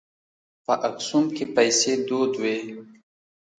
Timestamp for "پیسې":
1.55-1.91